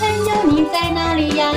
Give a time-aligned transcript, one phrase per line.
[0.00, 1.52] 朋友，你在哪里呀？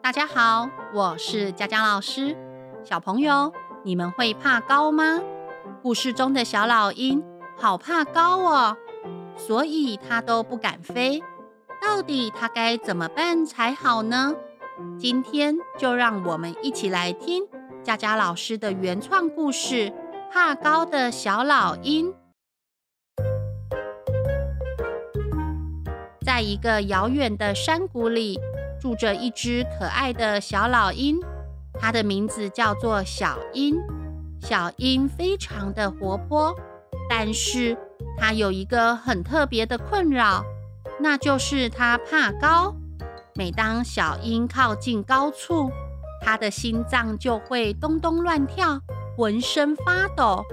[0.00, 2.36] 大家好，我是佳佳老师。
[2.84, 5.20] 小朋友，你们会怕高吗？
[5.82, 7.20] 故事中的小老鹰
[7.58, 8.76] 好怕高哦，
[9.36, 11.24] 所以它都不敢飞。
[11.82, 14.36] 到底它该怎么办才好呢？
[14.96, 17.42] 今天就让我们一起来听
[17.82, 19.92] 佳佳老师的原创故事。
[20.34, 22.12] 怕高的小老鹰，
[26.26, 28.40] 在一个遥远的山谷里，
[28.80, 31.20] 住着一只可爱的小老鹰，
[31.74, 33.76] 它的名字叫做小鹰。
[34.40, 36.52] 小鹰非常的活泼，
[37.08, 37.78] 但是
[38.18, 40.42] 它有一个很特别的困扰，
[40.98, 42.74] 那就是它怕高。
[43.36, 45.70] 每当小鹰靠近高处，
[46.20, 48.80] 它的心脏就会咚咚乱跳。
[49.16, 50.44] 浑身发抖，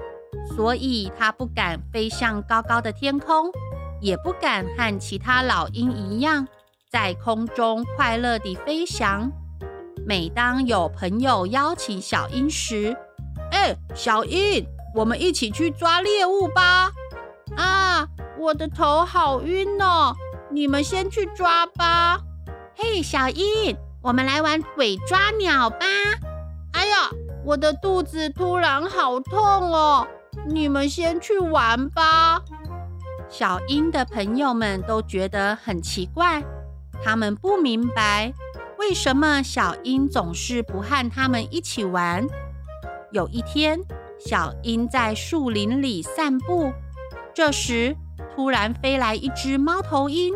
[0.56, 3.52] 所以它不敢飞向高高的天空，
[4.00, 6.48] 也不敢和其他老鹰一样
[6.90, 9.32] 在空中快乐地飞翔。
[10.06, 12.96] 每当有朋友邀请小鹰时，
[13.52, 16.92] 哎，小鹰，我们一起去抓猎物吧！
[17.56, 20.16] 啊，我的头好晕哦，
[20.50, 22.20] 你们先去抓吧。
[22.76, 25.86] 嘿，小鹰，我们来玩鬼抓鸟吧！
[27.44, 30.08] 我的肚子突然好痛哦，
[30.48, 32.42] 你们先去玩吧。
[33.30, 36.44] 小英的朋友们都觉得很奇怪，
[37.04, 38.34] 他们不明白
[38.78, 42.28] 为什么小英总是不和他们一起玩。
[43.12, 43.80] 有一天，
[44.20, 46.72] 小英在树林里散步，
[47.34, 47.96] 这时
[48.36, 50.36] 突然飞来一只猫头鹰。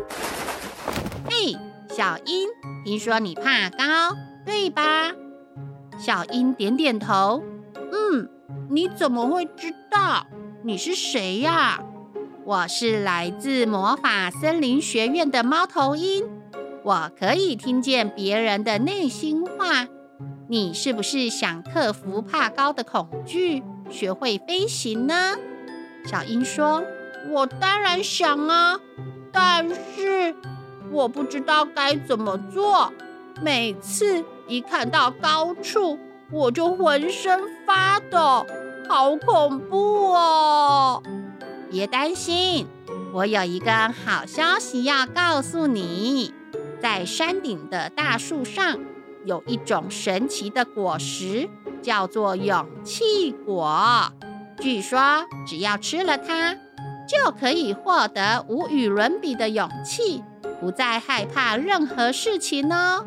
[1.28, 1.56] 嘿，
[1.88, 2.48] 小英，
[2.84, 5.12] 听说你怕高，对吧？
[5.98, 7.42] 小鹰点点头，
[7.90, 8.28] 嗯，
[8.70, 10.26] 你怎么会知道？
[10.62, 11.82] 你是谁呀？
[12.44, 16.28] 我是来自魔法森林学院的猫头鹰，
[16.84, 19.88] 我可以听见别人的内心话。
[20.48, 25.34] 你是不是想克服怕高的恐惧，学会飞行呢？
[26.04, 26.84] 小鹰说
[27.32, 28.78] ：“我当然想啊，
[29.32, 30.34] 但是
[30.92, 32.92] 我不知道该怎么做。
[33.42, 35.98] 每次。”一看到高处，
[36.30, 38.46] 我就浑身发抖，
[38.88, 41.02] 好恐怖哦！
[41.70, 42.66] 别担心，
[43.12, 46.32] 我有一个好消息要告诉你。
[46.80, 48.78] 在山顶的大树上，
[49.24, 51.48] 有一种神奇的果实，
[51.82, 54.12] 叫做勇气果。
[54.60, 56.54] 据说，只要吃了它，
[57.08, 60.22] 就可以获得无与伦比的勇气，
[60.60, 63.06] 不再害怕任何事情哦。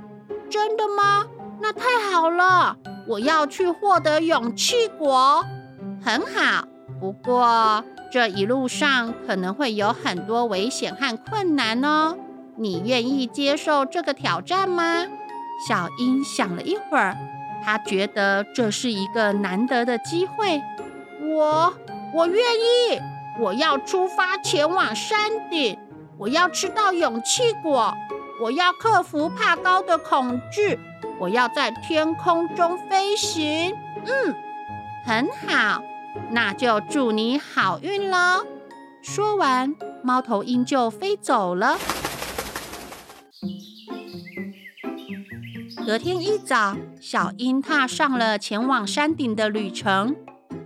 [0.49, 1.25] 真的吗？
[1.61, 2.77] 那太好了！
[3.07, 5.43] 我要去获得勇气果。
[6.03, 6.67] 很好，
[6.99, 12.17] 不过这一路上可能会有很多危险和困难哦。
[12.55, 15.05] 你愿意接受这个挑战吗？
[15.67, 17.17] 小鹰想了一会儿，
[17.63, 20.61] 他觉得这是一个难得的机会。
[21.21, 21.73] 我
[22.13, 22.99] 我愿意！
[23.39, 25.77] 我要出发前往山顶，
[26.17, 27.93] 我要吃到勇气果。
[28.41, 30.79] 我要克服怕高的恐惧，
[31.19, 33.75] 我要在天空中飞行。
[34.05, 34.33] 嗯，
[35.05, 35.83] 很好，
[36.31, 38.45] 那就祝你好运喽。
[39.01, 41.77] 说完，猫头鹰就飞走了。
[45.85, 50.15] 隔天一早，小鹰踏上了前往山顶的旅程。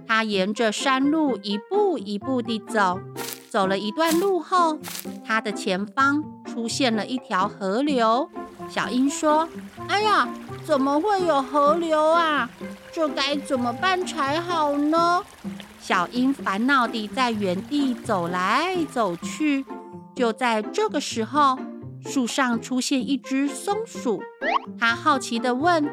[0.06, 3.00] 它沿着山路一步一步地走，
[3.54, 4.80] 走了一段路后，
[5.24, 6.24] 它的前方。
[6.44, 8.28] 出现了一条河流，
[8.68, 9.48] 小鹰说
[9.88, 10.28] ：“哎呀，
[10.66, 12.50] 怎么会有河流啊？
[12.92, 15.24] 这该怎么办才好呢？”
[15.80, 19.64] 小鹰烦恼地在原地走来走去。
[20.16, 21.60] 就在这个时候，
[22.04, 24.24] 树上出现一只松鼠，
[24.80, 25.84] 它好奇地问：“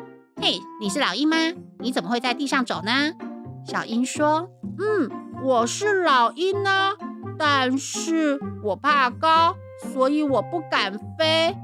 [0.41, 1.37] 嘿，你是老鹰吗？
[1.79, 3.13] 你怎么会在地上走呢？”
[3.69, 4.49] 小鹰说
[4.81, 5.11] ：“嗯，
[5.43, 6.93] 我是老鹰啊，
[7.41, 9.57] 但是我怕高。”
[9.95, 11.57] 所以我不敢飞。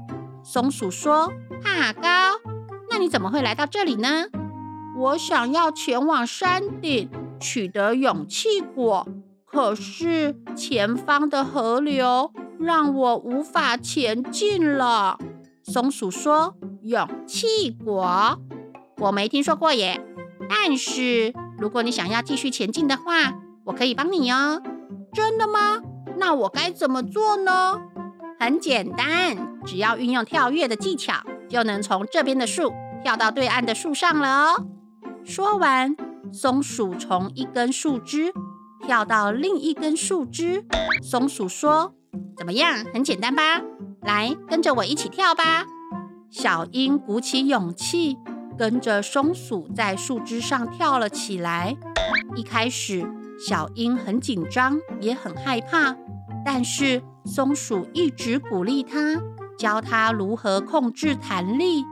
[0.43, 1.31] 松鼠说
[1.61, 2.39] ：“怕高？
[2.89, 4.25] 那你怎么会来到这里呢？”
[4.97, 7.07] 我想要前往山顶，
[7.39, 9.07] 取得勇气果，
[9.45, 15.19] 可是前方的河流让我无法前进了。
[15.61, 18.39] 松鼠说：“勇气果，
[18.97, 20.01] 我没听说过耶。
[20.49, 23.35] 但是如果你想要继续前进的话，
[23.65, 24.63] 我可以帮你哦。”
[25.13, 25.81] 真的吗？
[26.17, 27.79] 那我该怎么做呢？
[28.39, 31.13] 很简单，只要运用跳跃的技巧，
[31.49, 32.73] 就能从这边的树
[33.03, 34.65] 跳到对岸的树上了哦。
[35.23, 35.95] 说完，
[36.31, 38.33] 松鼠从一根树枝
[38.85, 40.65] 跳到另一根树枝。
[41.01, 41.93] 松鼠说
[42.37, 42.85] ：“怎么样？
[42.93, 43.61] 很简单吧？
[44.01, 45.65] 来，跟着我一起跳吧。”
[46.29, 48.17] 小鹰鼓起勇气，
[48.57, 51.75] 跟着松鼠在树枝上跳了起来。
[52.35, 55.95] 一开始，小鹰很紧张，也很害怕，
[56.45, 59.21] 但是松鼠一直鼓励它，
[59.57, 61.83] 教它如何控制弹力，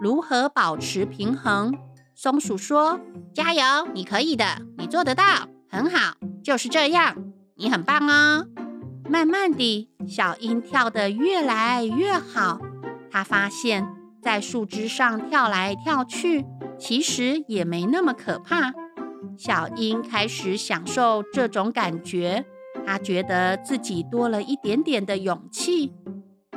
[0.00, 1.74] 如何保持平衡。
[2.14, 3.00] 松鼠说
[3.34, 3.62] ：“加油，
[3.94, 4.44] 你可以的，
[4.76, 5.24] 你做得到，
[5.70, 7.16] 很好，就是这样，
[7.56, 8.46] 你很棒哦。”
[9.08, 12.60] 慢慢地，小鹰跳得越来越好。
[13.10, 13.88] 它发现，
[14.22, 16.44] 在树枝上跳来跳去，
[16.78, 18.72] 其实也没那么可怕。
[19.36, 22.44] 小英开始享受这种感觉，
[22.86, 25.92] 它觉得自己多了一点点的勇气。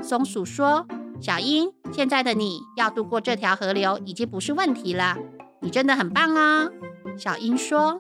[0.02, 0.86] 松鼠说
[1.22, 5.18] ：“小英，现在的你要渡过这条河流已经不是问题了，
[5.62, 6.72] 你真的很棒哦。”
[7.18, 8.00] 小英说：“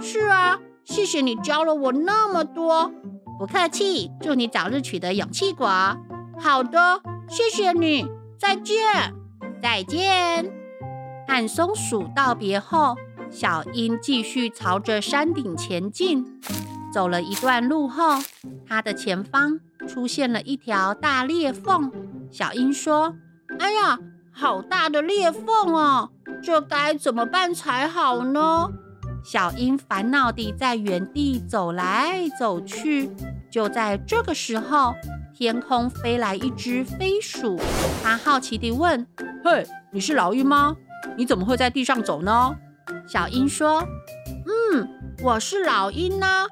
[0.00, 2.92] 是啊，谢谢你教了我那么多。”
[3.38, 5.66] 不客气，祝你早日取得勇气果。
[6.38, 8.06] 好的，谢谢你，
[8.38, 8.76] 再见，
[9.60, 10.52] 再见。
[11.26, 12.96] 和松鼠道别后。
[13.32, 16.38] 小鹰继续朝着山顶前进，
[16.92, 18.18] 走了一段路后，
[18.68, 19.58] 它的前方
[19.88, 21.90] 出现了一条大裂缝。
[22.30, 23.14] 小鹰说
[23.58, 23.98] ：“哎呀，
[24.30, 26.10] 好大的裂缝哦，
[26.42, 28.68] 这该怎么办才好呢？”
[29.24, 33.10] 小鹰烦恼地在原地走来走去。
[33.50, 34.94] 就在这个时候，
[35.34, 37.58] 天空飞来一只飞鼠，
[38.02, 39.06] 它好奇地问
[39.42, 40.76] ：“嘿，你是老鹰吗？
[41.16, 42.54] 你怎么会在地上走呢？”
[43.06, 43.86] 小鹰说
[44.46, 44.88] ：“嗯，
[45.22, 46.46] 我是老鹰呢，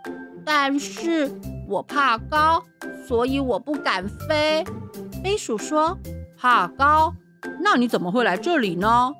[0.44, 1.30] 但是
[1.68, 2.62] 我怕高，
[3.06, 4.64] 所以我不敢飞。”
[5.22, 5.98] 飞鼠说
[6.36, 7.14] ：“怕高？
[7.60, 9.12] 那你怎么会来这里呢？”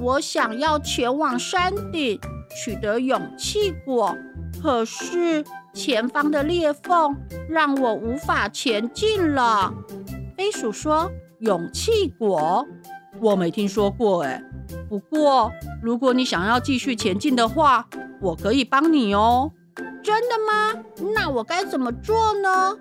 [0.00, 2.20] 我想要前往山顶
[2.56, 4.16] 取得勇气果，
[4.62, 5.44] 可是
[5.74, 7.16] 前方的裂缝
[7.48, 9.74] 让我无法前进了。
[10.36, 11.10] 飞鼠说
[11.40, 12.64] ：“勇气果？
[13.20, 14.40] 我没听说过，哎。”
[14.88, 17.86] 不过，如果你想要继续前进的话，
[18.20, 19.52] 我可以帮你哦。
[20.02, 20.82] 真的吗？
[21.14, 22.76] 那我该怎么做呢？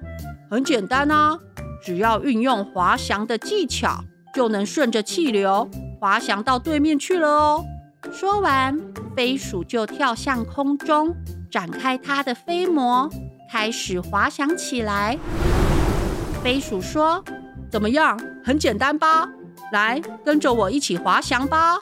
[0.49, 1.37] 很简单啊，
[1.83, 4.03] 只要运用滑翔的技巧，
[4.33, 5.69] 就能顺着气流
[5.99, 7.65] 滑翔到对面去了哦。
[8.11, 8.79] 说完，
[9.15, 11.13] 飞鼠就跳向空中，
[11.51, 13.09] 展开它的飞膜，
[13.51, 15.17] 开始滑翔起来。
[16.41, 17.23] 飞鼠说
[17.69, 18.17] ：“怎么样？
[18.43, 19.27] 很简单吧？
[19.71, 21.77] 来，跟着我一起滑翔吧。”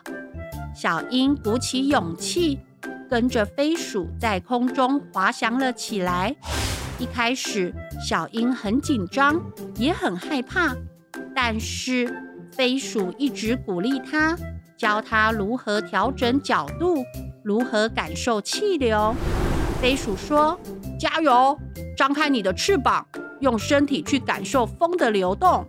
[0.76, 2.60] 小鹰鼓起勇气，
[3.10, 6.36] 跟着飞鼠在空中滑翔了起来。
[7.00, 7.74] 一开始，
[8.06, 9.42] 小鹰很紧张，
[9.76, 10.76] 也很害怕，
[11.36, 12.14] 但是
[12.52, 14.38] 飞鼠一直鼓励它，
[14.78, 17.04] 教它如何调整角度，
[17.44, 19.14] 如何感受气流。
[19.82, 20.58] 飞鼠说
[21.00, 21.58] ：“加油，
[21.98, 23.06] 张开你的翅膀，
[23.40, 25.66] 用身体去感受风的流动。”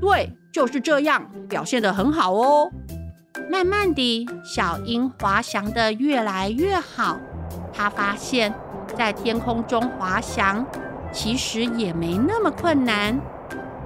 [0.00, 2.70] 对，就是这样，表现得很好哦。
[3.48, 7.18] 慢慢地，小鹰滑翔得越来越好。
[7.72, 8.52] 它发现，
[8.96, 10.66] 在天空中滑翔
[11.12, 13.18] 其实也没那么困难。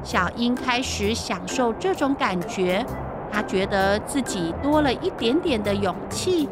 [0.02, 2.84] 小鹰开始享受这种感觉，
[3.30, 6.48] 它觉得自己多了一点点的勇气。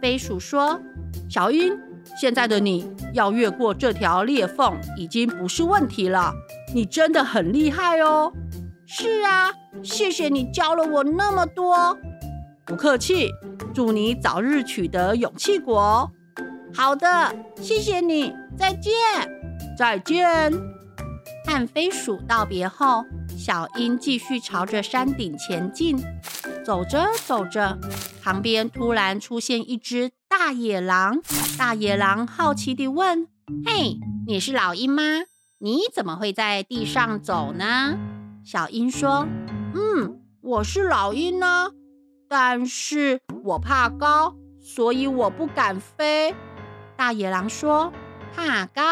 [0.00, 0.80] 飞鼠说
[1.28, 1.78] ：“小鹰，
[2.18, 6.32] 现在的你要越过这条裂缝已经不是问题了。
[6.74, 8.32] 你真的很厉害哦。
[8.86, 9.52] ”“是啊。”
[9.82, 11.98] 谢谢你教了我那么多，
[12.64, 13.30] 不客气。
[13.74, 16.10] 祝你早日取得勇气果。
[16.72, 18.92] 好的，谢谢你，再见，
[19.76, 20.50] 再见。
[21.46, 23.04] 和飞鼠道别后，
[23.36, 26.02] 小鹰继续朝着山顶前进。
[26.64, 27.78] 走着走着，
[28.22, 31.20] 旁边突然出现一只大野狼。
[31.56, 33.28] 大野狼好奇地问
[33.64, 35.02] ：“嘿，你是老鹰吗？
[35.58, 37.96] 你怎么会在地上走呢？”
[38.46, 39.26] 小鹰说。
[39.74, 41.72] 嗯，我是老鹰呢，
[42.28, 46.32] 但是我怕高，所以我不敢飞。
[46.96, 47.92] 大野狼说
[48.32, 48.82] ：“怕高？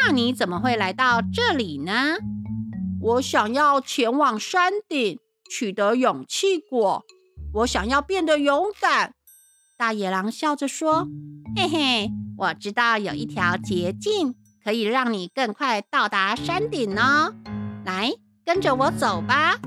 [0.00, 2.18] 那你怎么会来到这里呢？”
[3.02, 5.18] 我想要前往山顶
[5.50, 7.02] 取得勇气果，
[7.54, 9.12] 我想要变得勇敢。
[9.76, 11.08] 大野狼笑着说
[11.56, 17.34] ：“嘿嘿，我知道有一条捷径可以让你更快到达山顶呢。
[17.84, 18.12] 来，
[18.44, 19.58] 跟着我走吧。”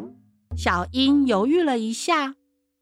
[0.55, 2.35] 小鹰犹豫了一下，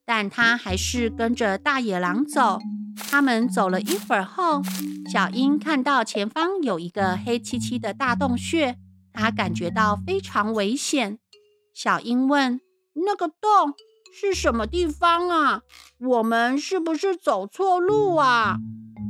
[0.05, 2.59] 但它还是跟着大野狼走。
[2.95, 4.61] 他们走了一会儿后，
[5.11, 8.77] 小鹰看到前方有一个黑漆漆的大洞穴，
[9.11, 11.17] 它感觉到非常危险。
[11.73, 12.61] 小鹰问
[12.93, 13.73] ：“那个洞
[14.13, 15.61] 是什么地方啊？
[15.99, 18.57] 我们是不是走错路啊？”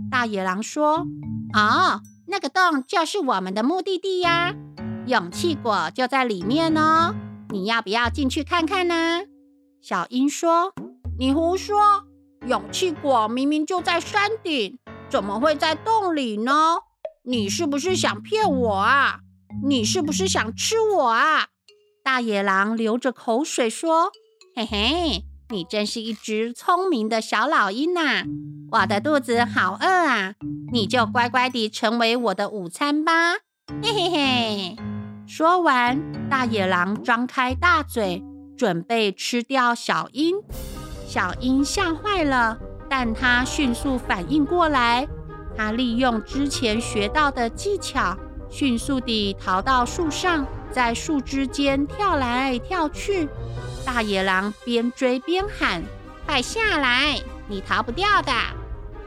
[0.10, 1.06] 大野狼说
[1.54, 4.56] ：“哦，那个洞就是我们的目的地呀，
[5.06, 7.14] 勇气果就在里面哦。
[7.50, 9.22] 你要不要进去看看呢？”
[9.82, 10.74] 小鹰说
[11.20, 12.06] ：“你胡说。”
[12.48, 14.78] 勇气果明明就在山顶，
[15.10, 16.52] 怎么会在洞里呢？
[17.24, 19.20] 你是不是想骗我啊？
[19.66, 21.48] 你是不是想吃我啊？
[22.04, 24.12] 大野狼流着口水说
[24.56, 28.26] ：“嘿嘿，你真是一只聪明的小老鹰呐！
[28.72, 30.36] 我的肚子好饿啊，
[30.74, 33.36] 你就乖乖地成为我的午餐吧！”
[33.70, 34.76] 嘿嘿嘿。
[35.26, 38.22] 说完，大野狼张开大嘴，
[38.58, 40.36] 准备吃掉小鹰。
[41.08, 42.58] 小鹰吓坏了，
[42.90, 45.08] 但它迅速反应过来。
[45.56, 48.18] 它利用之前学到的技巧，
[48.50, 53.30] 迅速地逃到树上，在树枝间跳来跳去。
[53.86, 55.82] 大野狼边追边喊
[56.28, 58.34] ：“快下来，你逃不掉的！”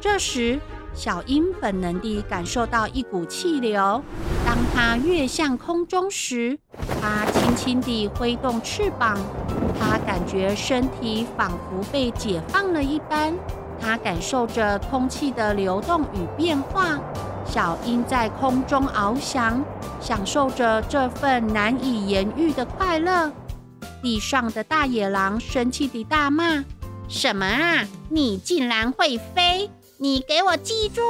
[0.00, 0.58] 这时，
[0.96, 4.02] 小鹰本能地感受到一股气流。
[4.46, 6.58] 当它跃向空中时，
[7.00, 9.18] 它轻轻地挥动翅膀。
[9.78, 13.34] 它感觉身体仿佛被解放了一般，
[13.78, 16.98] 它感受着空气的流动与变化。
[17.44, 19.62] 小鹰在空中翱翔，
[20.00, 23.30] 享受着这份难以言喻的快乐。
[24.02, 26.64] 地上的大野狼生气地大骂
[27.06, 27.84] ：“什么啊！
[28.08, 29.70] 你竟然会飞！
[29.98, 31.02] 你给我记住！”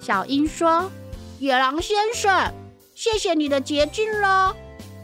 [0.00, 0.90] 小鹰说
[1.38, 2.52] ：“野狼先生，
[2.94, 4.54] 谢谢你的捷径了。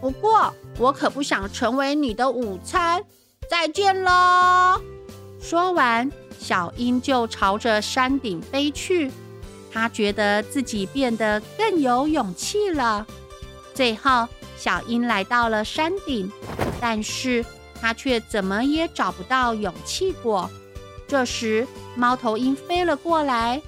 [0.01, 3.03] 不过……”我可不想成为你的午餐，
[3.49, 4.79] 再见喽！
[5.41, 9.11] 说完，小鹰就朝着山顶飞去。
[9.73, 13.07] 他觉得自己变得更有勇气了。
[13.73, 16.31] 最后，小鹰来到了山顶，
[16.79, 17.43] 但是
[17.81, 20.51] 他却怎么也找不到勇气果。
[21.09, 23.63] 这时，猫头鹰飞了过来：“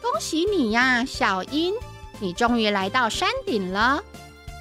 [0.00, 1.74] 恭喜你呀，小鹰，
[2.20, 4.02] 你终于来到山顶了。”“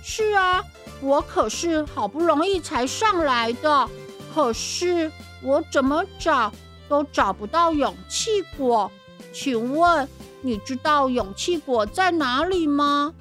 [0.04, 0.64] 是啊。”
[1.00, 3.88] 我可是好不容易才上来的，
[4.34, 5.12] 可是
[5.44, 6.52] 我怎么找
[6.90, 8.92] 都找不到勇气果。
[9.32, 10.10] 请问
[10.42, 13.14] 你知道勇气果在哪里吗？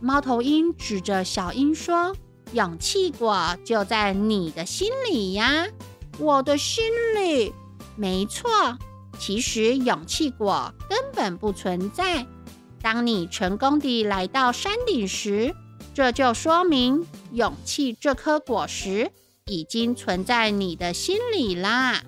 [0.00, 2.14] 猫头鹰指着小鹰说
[2.52, 5.66] ：“勇气果就在你的心里呀，
[6.18, 6.84] 我的心
[7.14, 7.54] 里。
[7.96, 8.50] 没错，
[9.18, 12.26] 其实勇气果根本不存在。
[12.82, 15.54] 当你成功地来到山顶时。”
[15.94, 19.12] 这就说明，勇气这颗果实
[19.46, 22.02] 已经存在你的心里啦。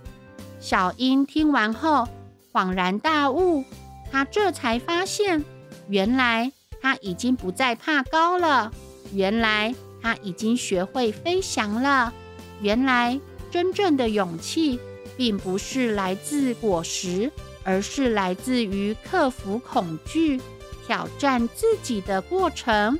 [0.58, 2.08] 小英听完后
[2.52, 3.64] 恍然大悟，
[4.10, 5.44] 她这才发现，
[5.88, 6.50] 原来
[6.80, 8.72] 她已经不再怕高了，
[9.12, 12.12] 原来她已经学会飞翔了，
[12.60, 13.20] 原来
[13.52, 14.80] 真正的勇气
[15.16, 17.30] 并不是来自果实，
[17.64, 20.40] 而是来自于克服恐惧、
[20.86, 22.98] 挑战自己的过程。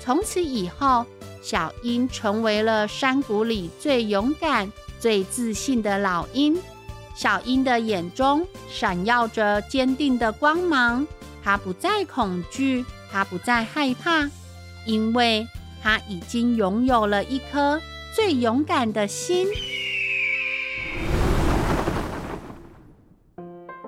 [0.00, 1.06] 从此以后，
[1.40, 4.70] 小鹰成为了山谷里最勇敢、
[5.00, 6.56] 最自信的老鹰。
[7.14, 11.06] 小鹰的眼中闪耀着坚定的光芒，
[11.42, 14.28] 它不再恐惧，它不再害怕，
[14.86, 15.46] 因为
[15.82, 17.80] 它已经拥有了一颗
[18.14, 19.46] 最勇敢的心。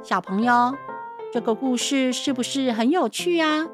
[0.05, 0.77] 小朋友，
[1.33, 3.67] 这个故事是不是很有趣啊？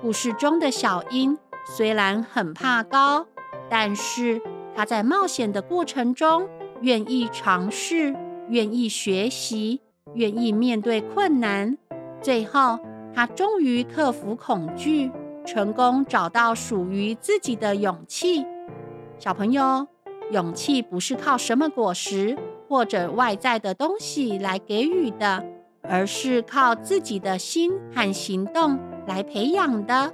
[0.00, 1.36] 故事中的小鹰。
[1.66, 3.26] 虽然很怕高，
[3.68, 4.40] 但是
[4.74, 6.48] 他在冒险的过程中
[6.80, 8.16] 愿意尝试，
[8.48, 9.82] 愿意学习，
[10.14, 11.76] 愿意面对困难。
[12.22, 12.78] 最后，
[13.14, 15.10] 他终于克服恐惧，
[15.44, 18.46] 成功找到属于自己的勇气。
[19.18, 19.86] 小朋友，
[20.30, 25.44] 勇气不是靠什么果实或者外在的东西来给予的，
[25.88, 30.12] 而是靠自己的心和行动来培养的。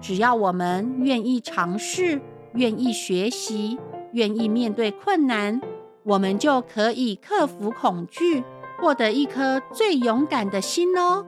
[0.00, 2.20] 只要我们愿意尝试，
[2.54, 3.78] 愿意学习，
[4.12, 5.60] 愿意面对困难，
[6.04, 8.44] 我们就可以克服恐惧，
[8.80, 11.26] 获得一颗最勇敢的心哦。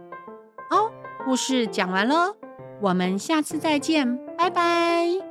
[0.71, 0.91] 哦，
[1.25, 2.37] 故事讲完了，
[2.81, 5.30] 我们下次再见，拜拜。